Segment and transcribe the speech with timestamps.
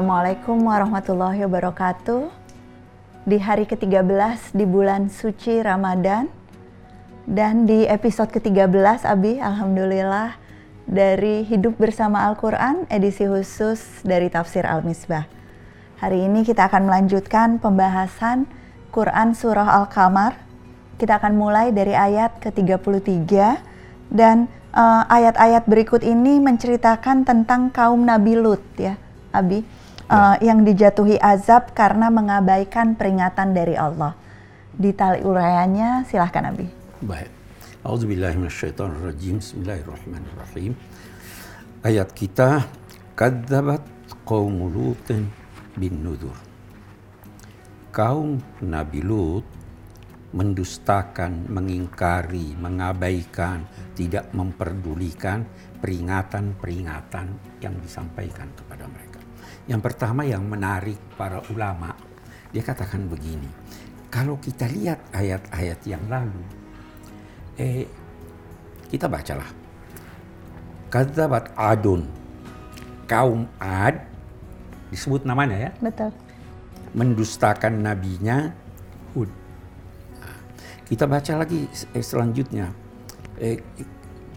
[0.00, 2.32] Assalamualaikum warahmatullahi wabarakatuh.
[3.28, 6.24] Di hari ke-13 di bulan suci Ramadan
[7.28, 10.40] dan di episode ke-13 Abi alhamdulillah
[10.88, 15.28] dari Hidup Bersama Al-Qur'an edisi khusus dari Tafsir Al-Misbah.
[16.00, 18.48] Hari ini kita akan melanjutkan pembahasan
[18.96, 20.32] Quran surah Al-Qamar.
[20.96, 23.28] Kita akan mulai dari ayat ke-33
[24.08, 28.96] dan eh, ayat-ayat uh, berikut ini menceritakan tentang kaum Nabi Lut ya
[29.30, 29.62] Abi,
[30.10, 34.18] uh, yang dijatuhi azab karena mengabaikan peringatan dari Allah.
[34.74, 36.66] Di tali urayanya silahkan Abi.
[37.06, 37.30] Baik.
[37.86, 39.40] Auzubillahiminasyaitonirrajim.
[39.40, 40.72] Bismillahirrahmanirrahim.
[41.80, 42.68] Ayat kita
[43.16, 43.80] kadzabat
[44.28, 45.32] qaum Lutin
[45.78, 46.36] bin Nudur.
[47.90, 49.46] Kaum Nabi Lut
[50.30, 53.66] mendustakan, mengingkari, mengabaikan,
[53.98, 55.42] tidak memperdulikan
[55.82, 57.26] peringatan-peringatan
[57.58, 59.18] yang disampaikan kepada mereka.
[59.68, 61.94] Yang pertama yang menarik para ulama,
[62.50, 63.46] dia katakan begini,
[64.10, 66.42] kalau kita lihat ayat-ayat yang lalu,
[67.60, 67.86] eh,
[68.90, 69.46] kita bacalah.
[70.90, 72.10] Kadzabat Adun,
[73.06, 74.02] kaum Ad,
[74.90, 75.70] disebut namanya ya.
[75.78, 76.10] Betul.
[76.90, 78.50] Mendustakan nabinya
[79.14, 79.30] Hud.
[80.18, 80.38] Nah,
[80.90, 82.74] kita baca lagi eh, selanjutnya.
[83.38, 83.62] Eh,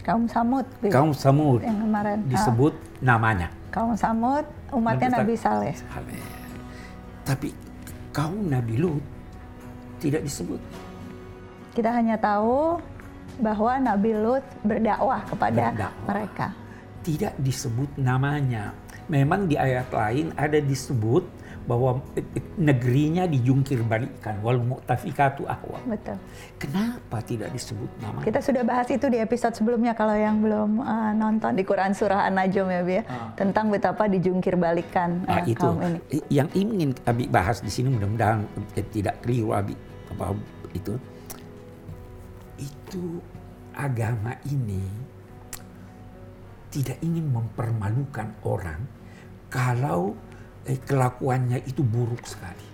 [0.06, 0.62] kaum Samud.
[0.86, 1.66] Kaum Samud.
[1.66, 2.18] Yang kemarin.
[2.30, 3.02] Disebut oh.
[3.02, 5.74] namanya kaum Samud umatnya Nabi Saleh.
[5.74, 6.22] Saleh.
[7.24, 7.48] Tapi
[8.12, 9.04] kaum Nabi Lut
[10.02, 10.60] tidak disebut.
[11.74, 12.78] Kita hanya tahu
[13.40, 16.06] bahwa Nabi Lut berdakwah kepada berdakwah.
[16.06, 16.46] mereka.
[17.04, 18.72] Tidak disebut namanya.
[19.10, 21.24] Memang di ayat lain ada disebut
[21.64, 22.04] bahwa
[22.60, 25.80] negerinya dijungkir balikkan wal mu'tafikatu ahwa.
[25.88, 26.20] Betul.
[26.60, 28.20] Kenapa tidak disebut nama?
[28.20, 32.28] Kita sudah bahas itu di episode sebelumnya kalau yang belum uh, nonton di Quran surah
[32.28, 33.32] An-Najm ya, Bi, uh.
[33.32, 35.56] tentang betapa dijungkir balikkan uh, itu.
[35.56, 35.98] kaum ini.
[36.28, 38.44] Yang ingin Abi bahas di sini mudah-mudahan
[38.76, 39.72] eh, tidak keliru Abi
[40.12, 40.36] apa
[40.76, 40.94] itu.
[42.60, 43.24] Itu
[43.72, 44.84] agama ini
[46.68, 48.82] tidak ingin mempermalukan orang
[49.48, 50.12] kalau
[50.68, 52.66] eh, kelakuannya itu buruk sekali.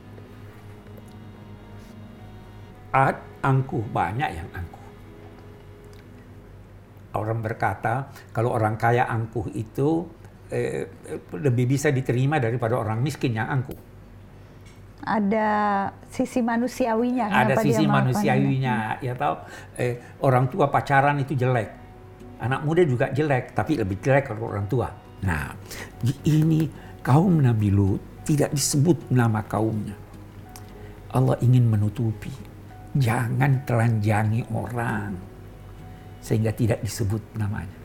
[2.91, 4.87] Ad, angkuh, banyak yang angkuh.
[7.15, 10.07] Orang berkata, kalau orang kaya angkuh itu
[10.51, 10.87] eh,
[11.35, 13.79] lebih bisa diterima daripada orang miskin yang angkuh.
[15.01, 15.51] Ada
[16.13, 17.27] sisi manusiawinya.
[17.33, 19.01] Ada sisi manusiawinya.
[19.01, 19.35] Ya tahu,
[19.81, 21.71] eh, orang tua pacaran itu jelek.
[22.41, 24.89] Anak muda juga jelek, tapi lebih jelek kalau orang tua.
[25.21, 25.53] Nah,
[26.25, 26.69] ini
[27.01, 29.97] kaum Nabi Lut tidak disebut nama kaumnya.
[31.11, 32.31] Allah ingin menutupi.
[32.95, 35.15] Jangan telanjangi orang
[36.19, 37.79] sehingga tidak disebut namanya.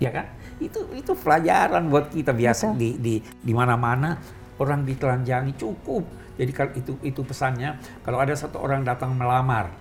[0.00, 0.26] Ya kan?
[0.56, 2.80] Itu itu pelajaran buat kita biasa Betul.
[2.80, 4.16] di di di mana-mana
[4.56, 6.04] orang ditelanjangi cukup.
[6.36, 9.72] Jadi kalau itu itu pesannya kalau ada satu orang datang melamar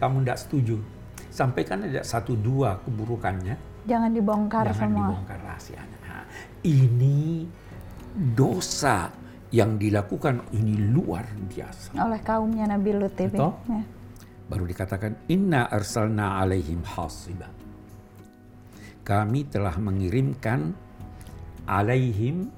[0.00, 0.76] kamu tidak setuju
[1.28, 5.98] sampaikan aja satu dua keburukannya jangan dibongkar jangan semua dibongkar rahasianya
[6.64, 7.46] ini
[8.36, 9.08] dosa
[9.50, 11.98] yang dilakukan ini luar biasa.
[11.98, 13.46] Oleh kaumnya Nabi Lut itu.
[13.66, 13.82] Ya.
[14.50, 17.50] Baru dikatakan inna arsalna alaihim hasiba.
[19.02, 20.70] Kami telah mengirimkan
[21.66, 22.50] alaihim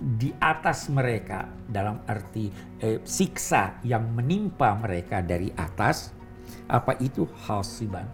[0.00, 2.48] di atas mereka dalam arti
[2.80, 6.16] eh, siksa yang menimpa mereka dari atas
[6.72, 8.08] apa itu hasiban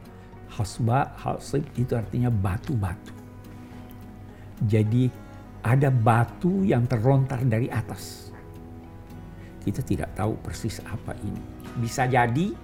[0.50, 3.16] hasba hasib itu artinya batu-batu
[4.64, 5.12] jadi
[5.66, 8.30] ada batu yang terlontar dari atas.
[9.66, 11.42] Kita tidak tahu persis apa ini.
[11.82, 12.54] Bisa jadi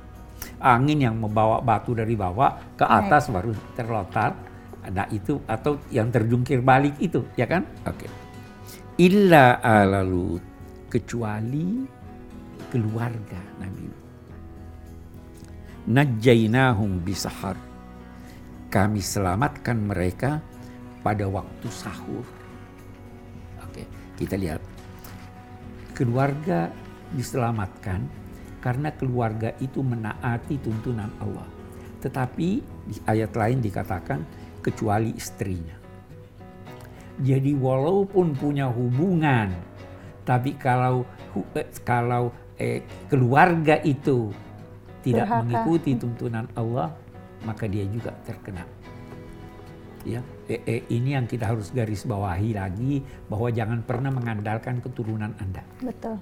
[0.62, 4.54] angin yang membawa batu dari bawah ke atas baru terlontar.
[4.82, 7.62] Ada itu atau yang terjungkir balik itu, ya kan?
[7.86, 8.06] Oke.
[8.06, 8.10] Okay.
[9.02, 10.42] Illa alalut
[10.90, 11.86] kecuali
[12.70, 13.86] keluarga Nabi.
[15.86, 17.58] Najainahum bisahar.
[18.70, 20.42] Kami selamatkan mereka
[21.02, 22.24] pada waktu sahur.
[23.66, 23.84] Oke,
[24.16, 24.62] kita lihat.
[25.92, 26.72] Keluarga
[27.12, 28.06] diselamatkan
[28.62, 31.46] karena keluarga itu menaati tuntunan Allah.
[32.00, 32.48] Tetapi
[32.88, 34.22] di ayat lain dikatakan
[34.62, 35.76] kecuali istrinya.
[37.20, 39.52] Jadi walaupun punya hubungan,
[40.24, 41.04] tapi kalau
[41.54, 42.82] eh, kalau eh,
[43.12, 44.32] keluarga itu
[45.04, 45.42] tidak Berhaka.
[45.44, 46.88] mengikuti tuntunan Allah,
[47.44, 48.64] maka dia juga terkena
[50.02, 50.20] ya
[50.50, 55.62] eh, eh, ini yang kita harus garis bawahi lagi bahwa jangan pernah mengandalkan keturunan anda.
[55.78, 56.18] Betul.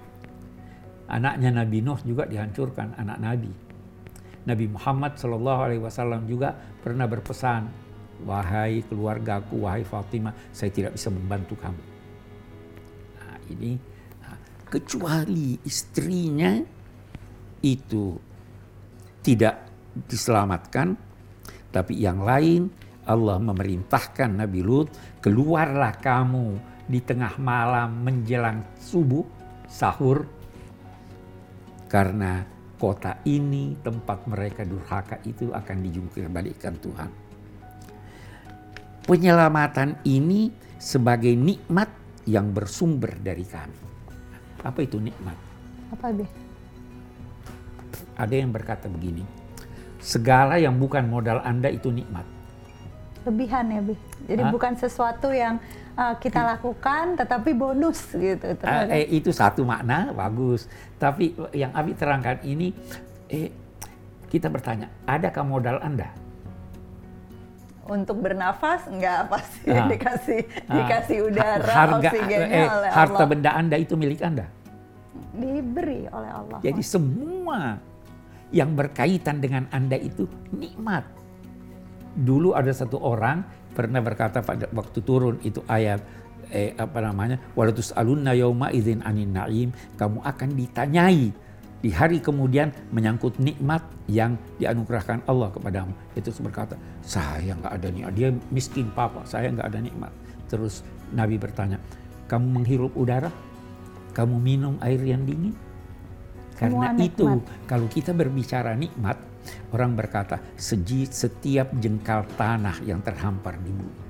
[1.11, 3.51] Anaknya Nabi Nuh juga dihancurkan anak Nabi.
[4.47, 7.91] Nabi Muhammad Shallallahu Alaihi Wasallam juga pernah berpesan
[8.25, 11.83] wahai keluargaku, wahai Fatimah, saya tidak bisa membantu kamu.
[13.17, 13.73] Nah, ini
[14.21, 14.37] nah,
[14.69, 16.61] kecuali istrinya
[17.65, 18.17] itu
[19.21, 19.69] tidak
[20.09, 20.97] diselamatkan,
[21.73, 22.73] tapi yang lain
[23.11, 26.55] Allah memerintahkan Nabi Lut, keluarlah kamu
[26.87, 29.27] di tengah malam menjelang subuh,
[29.67, 30.23] sahur,
[31.91, 32.47] karena
[32.79, 37.11] kota ini tempat mereka durhaka itu akan dijungkir balikkan Tuhan.
[39.05, 41.91] Penyelamatan ini sebagai nikmat
[42.31, 43.81] yang bersumber dari kami.
[44.63, 45.35] Apa itu nikmat?
[45.91, 46.25] Apa, Bi?
[48.15, 49.27] Ada yang berkata begini,
[49.99, 52.40] segala yang bukan modal Anda itu nikmat.
[53.21, 53.95] Lebihan ya, Bi.
[54.25, 54.53] Jadi Hah?
[54.53, 55.61] bukan sesuatu yang
[55.93, 58.45] uh, kita lakukan tetapi bonus gitu.
[58.47, 60.65] Eh, terhadap- eh, itu satu makna bagus.
[60.97, 62.73] Tapi yang Abi terangkan ini,
[63.27, 63.53] eh,
[64.27, 66.09] kita bertanya, adakah modal Anda?
[67.83, 69.85] Untuk bernafas enggak pasti Ah.
[69.85, 73.27] dikasih Ah, dikasih udara harga, oksigennya eh, oleh harta Allah.
[73.27, 74.47] benda Anda itu milik Anda.
[75.33, 76.59] Diberi oleh Allah.
[76.63, 77.83] Jadi semua
[78.51, 81.03] yang berkaitan dengan Anda itu nikmat.
[82.15, 86.03] Dulu ada satu orang pernah berkata pada waktu turun itu ayat
[86.51, 91.31] eh, apa namanya walatus alunna yauma idzin anin naim kamu akan ditanyai
[91.81, 95.97] di hari kemudian menyangkut nikmat yang dianugerahkan Allah kepadamu.
[96.13, 98.13] Itu berkata saya nggak ada nikmat.
[98.13, 100.13] Dia miskin papa saya nggak ada nikmat.
[100.53, 100.85] Terus
[101.17, 101.81] Nabi bertanya
[102.29, 103.33] kamu menghirup udara?
[104.13, 105.55] Kamu minum air yang dingin
[106.61, 107.65] karena Semua itu nikmat.
[107.65, 109.17] kalau kita berbicara nikmat,
[109.73, 114.05] orang berkata setiap jengkal tanah yang terhampar di bumi.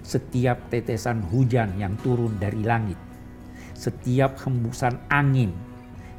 [0.00, 2.96] Setiap tetesan hujan yang turun dari langit.
[3.76, 5.52] Setiap hembusan angin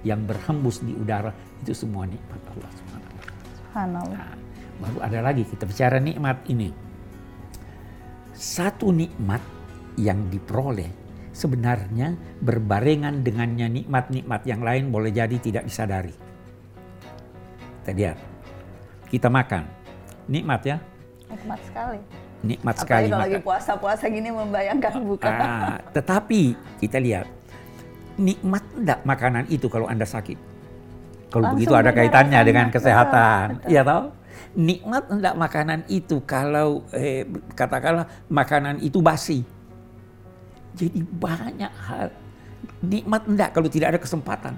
[0.06, 1.34] yang berhembus di udara
[1.66, 4.10] itu semua nikmat Allah Subhanahu.
[4.14, 4.38] Nah,
[4.78, 6.70] baru ada lagi kita bicara nikmat ini.
[8.38, 9.42] Satu nikmat
[9.98, 11.07] yang diperoleh
[11.38, 16.14] sebenarnya berbarengan dengannya nikmat-nikmat yang lain boleh jadi tidak disadari.
[17.86, 18.18] Kita lihat,
[19.14, 19.64] kita makan,
[20.26, 20.78] nikmat ya,
[21.28, 22.00] Nikmat sekali.
[22.42, 25.30] nikmat Apalagi sekali kalau lagi puasa-puasa gini membayangkan buka.
[25.30, 27.28] Ah, tetapi kita lihat,
[28.18, 30.40] nikmat enggak makanan itu kalau Anda sakit?
[31.30, 32.48] Kalau Langsung begitu ada kaitannya rasanya.
[32.48, 33.72] dengan Betul, kesehatan, betul.
[33.76, 34.04] ya tahu?
[34.58, 39.44] Nikmat enggak makanan itu kalau eh, katakanlah makanan itu basi.
[40.78, 42.08] Jadi banyak hal
[42.86, 44.54] nikmat enggak kalau tidak ada kesempatan.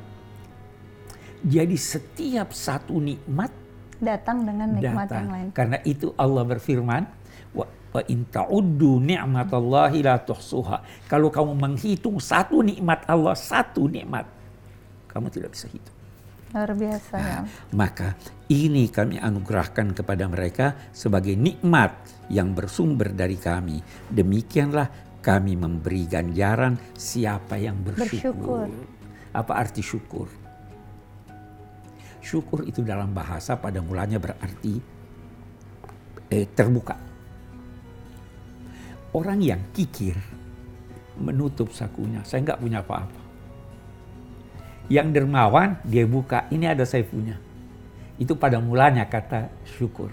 [1.39, 3.51] Jadi setiap satu nikmat
[3.99, 5.27] Datang dengan nikmat datang.
[5.27, 5.47] yang lain.
[5.51, 7.03] Karena itu Allah berfirman,
[7.51, 11.07] wa, wa in ta'uddu ni'matallahi la tuhsuha.
[11.07, 14.23] Kalau kamu menghitung satu nikmat Allah, satu nikmat,
[15.11, 15.95] kamu tidak bisa hitung.
[16.49, 17.39] Luar biasa ya.
[17.77, 18.17] Maka
[18.49, 21.93] ini kami anugerahkan kepada mereka sebagai nikmat
[22.33, 23.83] yang bersumber dari kami.
[24.09, 28.67] Demikianlah kami memberi ganjaran siapa yang bersyukur.
[28.67, 28.67] Bersyukur.
[29.35, 30.27] Apa arti syukur?
[32.19, 34.79] Syukur itu dalam bahasa pada mulanya berarti
[36.31, 36.95] eh, terbuka.
[39.09, 40.13] Orang yang kikir
[41.17, 43.21] menutup sakunya, saya nggak punya apa-apa.
[44.89, 47.37] Yang dermawan dia buka, ini ada saya punya.
[48.17, 50.09] Itu pada mulanya kata syukur.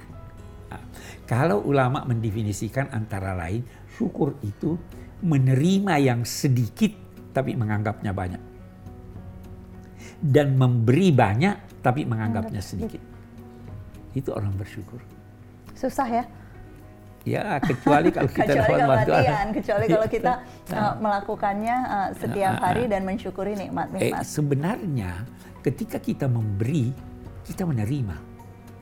[0.72, 0.82] Nah,
[1.28, 3.64] kalau ulama mendefinisikan antara lain,
[3.96, 4.76] syukur itu
[5.24, 6.92] menerima yang sedikit
[7.32, 8.42] tapi menganggapnya banyak.
[10.16, 13.00] Dan memberi banyak tapi menganggapnya sedikit.
[14.16, 14.98] Itu orang bersyukur.
[15.76, 16.24] Susah ya.
[17.26, 20.32] Ya kecuali kalau kita kecuali kalau latihan, kecuali kalau kita
[20.66, 20.78] Nah.
[20.78, 22.90] uh, melakukannya uh, setiap Nah, hari ah.
[22.96, 24.22] dan mensyukuri Eh, nikmat-nikmat.
[24.26, 25.10] sebenarnya
[25.62, 26.94] ketika kita memberi,
[27.42, 28.16] kita menerima.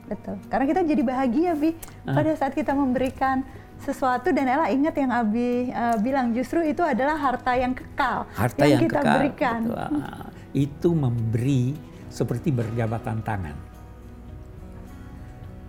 [0.05, 0.37] Betul.
[0.49, 1.73] Karena kita jadi bahagia, Bi.
[2.05, 2.13] Ah.
[2.13, 3.41] Pada saat kita memberikan
[3.83, 8.63] sesuatu dan Ella ingat yang Abi uh, bilang justru itu adalah harta yang kekal Harta
[8.65, 9.15] yang, yang, kita kekal.
[9.19, 9.59] berikan.
[9.67, 9.99] Betul.
[10.01, 11.63] Ah, Itu memberi
[12.07, 13.57] seperti berjabatan tangan.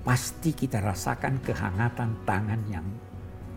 [0.07, 2.87] Pasti kita rasakan kehangatan tangan yang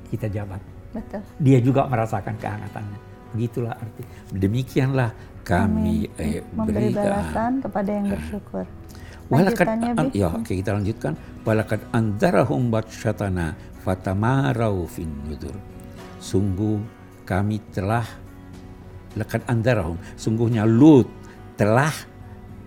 [0.10, 0.58] kita jabat.
[0.90, 1.22] Betul.
[1.38, 3.00] Dia juga merasakan kehangatannya.
[3.38, 4.02] Begitulah arti.
[4.34, 5.14] Demikianlah
[5.46, 7.06] kami eh, memberi berikan.
[7.06, 8.66] balasan kepada yang bersyukur.
[9.30, 10.18] Bi.
[10.18, 11.14] ya, oke kita lanjutkan.
[11.46, 15.56] Walakad andarahum batshatana fatamarau fin nudur.
[16.20, 16.80] Sungguh
[17.24, 18.06] kami telah
[19.16, 19.98] lekad andarahum.
[20.20, 21.08] Sungguhnya Lut
[21.56, 21.92] telah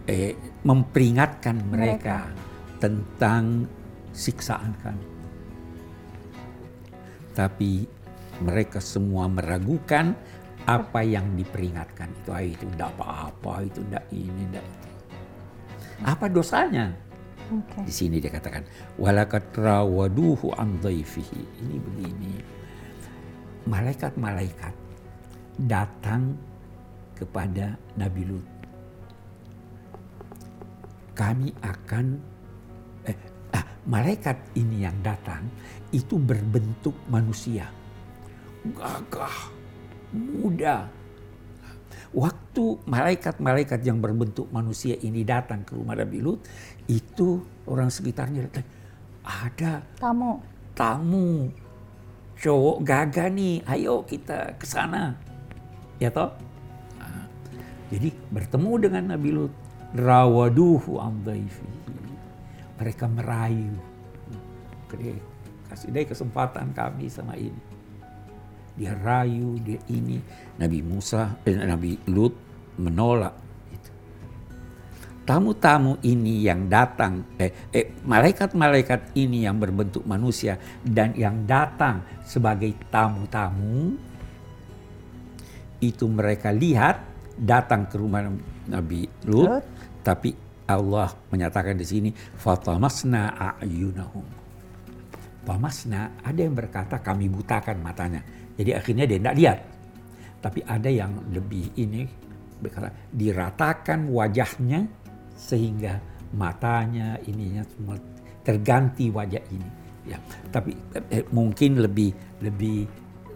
[0.08, 2.28] eh, memperingatkan mereka,
[2.82, 3.70] tentang
[4.10, 5.06] siksaan kami.
[7.32, 7.72] Tapi
[8.42, 10.12] mereka semua meragukan
[10.66, 12.28] apa yang diperingatkan itu.
[12.34, 14.88] Ah, itu tidak apa-apa, itu tidak ini, tidak itu.
[16.02, 16.90] Apa dosanya?
[17.50, 17.84] Okay.
[17.84, 18.64] Di sini dia katakan
[19.00, 20.78] walakat rawaduhu an.
[20.82, 22.34] Ini begini.
[23.66, 24.74] Malaikat-malaikat
[25.66, 26.34] datang
[27.14, 28.46] kepada Nabi Lut.
[31.12, 32.06] Kami akan
[33.06, 33.18] eh,
[33.54, 35.46] ah, malaikat ini yang datang
[35.92, 37.68] itu berbentuk manusia.
[38.72, 39.52] Gagah,
[40.14, 41.01] muda.
[42.12, 46.44] Waktu malaikat-malaikat yang berbentuk manusia ini datang ke rumah Nabi Lut,
[46.84, 48.68] itu orang sekitarnya datang,
[49.24, 50.32] ada Tamu.
[50.76, 51.48] tamu
[52.42, 55.14] cowok gagah nih, ayo kita ke sana.
[56.02, 56.34] Ya toh?
[56.98, 57.30] Nah,
[57.94, 59.52] jadi bertemu dengan Nabi Lut,
[59.94, 61.80] rawaduhu an dhaifihi.
[62.82, 63.78] Mereka merayu.
[64.90, 65.14] Oke,
[65.70, 67.71] kasih deh kesempatan kami sama ini.
[68.72, 70.18] Dia rayu, dia ini.
[70.56, 72.34] Nabi Musa, eh, Nabi Lut
[72.80, 73.36] menolak.
[75.22, 82.74] Tamu-tamu ini yang datang, eh, eh, malaikat-malaikat ini yang berbentuk manusia dan yang datang sebagai
[82.90, 83.94] tamu-tamu,
[85.78, 87.06] itu mereka lihat
[87.38, 88.26] datang ke rumah
[88.66, 89.64] Nabi Lut, Lut.
[90.02, 90.34] tapi
[90.66, 94.26] Allah menyatakan di sini fatamasna a'yunahum.
[95.42, 98.22] Famasna ada yang berkata kami butakan matanya.
[98.56, 99.58] Jadi akhirnya dia tidak lihat.
[100.42, 102.02] Tapi ada yang lebih ini
[102.62, 104.86] berkata diratakan wajahnya
[105.34, 105.98] sehingga
[106.34, 107.96] matanya ininya semua
[108.42, 109.70] terganti wajah ini.
[110.02, 110.18] Ya,
[110.50, 110.74] tapi
[111.14, 112.10] eh, mungkin lebih
[112.42, 112.90] lebih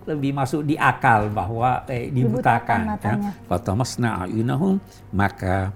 [0.07, 2.99] lebih masuk di akal bahwa eh, Dibutakan.
[2.99, 3.31] Ya.
[3.47, 4.79] Fatamasna a'yunahum
[5.15, 5.71] maka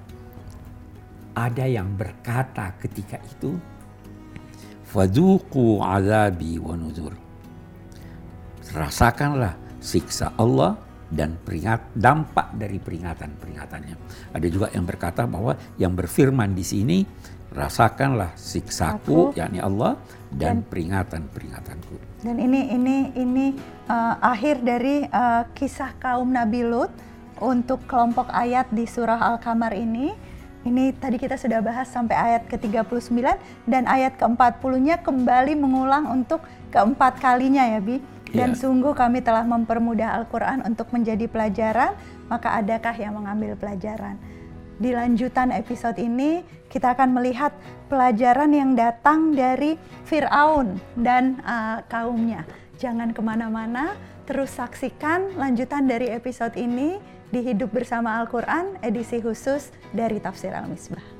[1.35, 3.55] ada yang berkata ketika itu
[4.87, 7.15] fadhuqu azabi wa nuzur.
[8.71, 10.79] Rasakanlah siksa Allah
[11.11, 13.97] dan peringat dampak dari peringatan-peringatannya.
[14.31, 16.99] Ada juga yang berkata bahwa yang berfirman di sini
[17.51, 19.35] rasakanlah siksaku Aku.
[19.35, 19.99] yakni Allah
[20.31, 22.23] dan Dan- peringatan-peringatanku.
[22.23, 23.47] Dan ini ini ini
[23.91, 26.95] uh, akhir dari uh, kisah kaum Nabi Lut
[27.43, 30.15] untuk kelompok ayat di surah Al-Kamar ini.
[30.61, 33.17] Ini tadi kita sudah bahas sampai ayat ke-39
[33.65, 37.97] dan ayat ke-40-nya kembali mengulang untuk keempat kalinya ya Bi.
[38.31, 38.59] Dan Iya.
[38.63, 41.99] sungguh kami telah mempermudah Al-Quran untuk menjadi pelajaran,
[42.31, 44.17] maka adakah yang mengambil pelajaran?
[44.81, 46.41] Di lanjutan episode ini
[46.73, 47.53] kita akan melihat
[47.91, 49.77] pelajaran yang datang dari
[50.09, 52.49] Fir'aun dan uh, kaumnya.
[52.81, 53.93] Jangan ke mana-mana,
[54.25, 56.97] terus saksikan lanjutan dari episode ini
[57.29, 61.20] di Hidup Bersama Al-Quran edisi khusus dari Tafsir Al-Misbah.